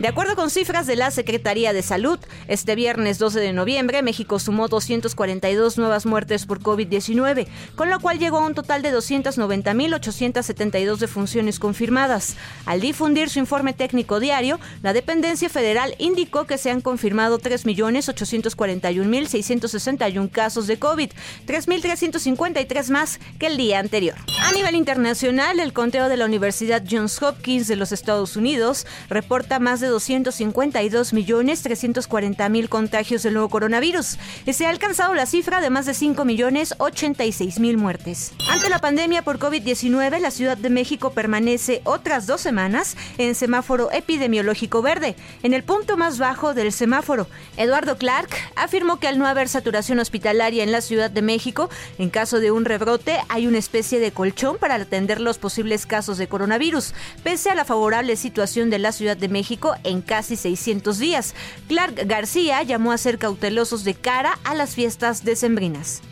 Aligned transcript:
De 0.00 0.06
acuerdo 0.06 0.36
con 0.36 0.48
cifras 0.48 0.86
de 0.86 0.94
la 0.94 1.10
Secretaría 1.10 1.72
de 1.72 1.82
Salud, 1.82 2.20
este 2.46 2.76
viernes 2.76 3.18
12 3.18 3.40
de 3.40 3.52
noviembre 3.52 4.00
México 4.02 4.38
sumó 4.38 4.68
242 4.68 5.76
nuevas 5.76 6.06
muertes 6.06 6.46
por 6.46 6.60
COVID-19, 6.60 7.48
con 7.74 7.90
lo 7.90 7.98
cual 7.98 8.20
llegó 8.20 8.38
a 8.38 8.46
un 8.46 8.54
total 8.54 8.80
de 8.82 8.94
290.872 8.94 10.98
defunciones 10.98 11.58
confirmadas. 11.58 12.36
Al 12.64 12.80
difundir 12.80 13.28
su 13.28 13.40
informe 13.40 13.72
técnico 13.72 14.20
diario, 14.20 14.60
la 14.82 14.92
dependencia 14.92 15.48
federal 15.48 15.96
indicó 15.98 16.46
que 16.46 16.58
se 16.58 16.70
han 16.70 16.80
confirmado 16.80 17.40
3.841.661 17.40 20.30
casos 20.30 20.68
de 20.68 20.78
COVID, 20.78 21.10
3.353 21.44 22.90
más 22.90 23.18
que 23.40 23.48
el 23.48 23.56
día 23.56 23.80
anterior. 23.80 24.14
A 24.40 24.52
nivel 24.52 24.76
internacional, 24.76 25.60
el 25.60 25.72
conteo 25.72 26.08
de 26.08 26.16
la 26.16 26.24
Universidad 26.24 26.82
Johns 26.88 27.20
Hopkins 27.22 27.68
de 27.68 27.76
los 27.76 27.92
Estados 27.92 28.36
Unidos 28.36 28.86
reporta 29.08 29.58
más 29.58 29.80
de 29.80 29.88
252 29.88 31.12
millones 31.12 31.62
340 31.62 32.48
mil 32.48 32.68
contagios 32.68 33.22
del 33.22 33.34
nuevo 33.34 33.48
coronavirus 33.48 34.18
y 34.46 34.52
se 34.52 34.66
ha 34.66 34.70
alcanzado 34.70 35.14
la 35.14 35.26
cifra 35.26 35.60
de 35.60 35.70
más 35.70 35.86
de 35.86 35.94
5 35.94 36.24
millones 36.24 36.74
86 36.78 37.58
mil 37.58 37.76
muertes. 37.76 38.32
Ante 38.48 38.70
la 38.70 38.78
pandemia 38.78 39.22
por 39.22 39.38
COVID-19, 39.38 40.18
la 40.18 40.30
Ciudad 40.30 40.56
de 40.56 40.70
México 40.70 41.10
permanece 41.10 41.82
otras 41.84 42.26
dos 42.26 42.40
semanas 42.40 42.96
en 43.18 43.34
semáforo 43.34 43.90
epidemiológico 43.92 44.82
verde, 44.82 45.16
en 45.42 45.52
el 45.52 45.64
punto 45.64 45.96
más 45.96 46.18
bajo 46.18 46.54
del 46.54 46.72
semáforo. 46.72 47.26
Eduardo 47.56 47.98
Clark 47.98 48.30
afirmó 48.56 48.98
que 48.98 49.08
al 49.08 49.18
no 49.18 49.26
haber 49.26 49.48
saturación 49.48 49.98
hospitalaria 49.98 50.62
en 50.62 50.72
la 50.72 50.80
Ciudad 50.80 51.10
de 51.10 51.22
México, 51.22 51.68
en 51.98 52.08
caso 52.08 52.40
de 52.40 52.50
un 52.50 52.64
rebrote 52.64 53.18
hay 53.28 53.46
una 53.46 53.58
especie 53.58 54.00
de 54.00 54.12
para 54.60 54.74
atender 54.74 55.20
los 55.20 55.38
posibles 55.38 55.86
casos 55.86 56.18
de 56.18 56.28
coronavirus, 56.28 56.94
pese 57.22 57.50
a 57.50 57.54
la 57.54 57.64
favorable 57.64 58.16
situación 58.16 58.70
de 58.70 58.78
la 58.78 58.92
Ciudad 58.92 59.16
de 59.16 59.28
México 59.28 59.74
en 59.84 60.02
casi 60.02 60.36
600 60.36 60.98
días. 60.98 61.34
Clark 61.68 62.06
García 62.06 62.62
llamó 62.62 62.92
a 62.92 62.98
ser 62.98 63.18
cautelosos 63.18 63.84
de 63.84 63.94
cara 63.94 64.38
a 64.44 64.54
las 64.54 64.74
fiestas 64.74 65.24
decembrinas. 65.24 66.02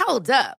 Hold 0.08 0.32
up. 0.32 0.59